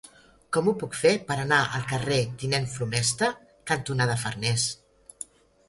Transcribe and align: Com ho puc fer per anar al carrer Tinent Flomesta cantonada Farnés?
Com 0.55 0.69
ho 0.69 0.71
puc 0.83 0.95
fer 1.01 1.11
per 1.27 1.37
anar 1.43 1.59
al 1.81 1.85
carrer 1.91 2.17
Tinent 2.45 2.67
Flomesta 2.73 3.31
cantonada 3.75 4.19
Farnés? 4.25 4.69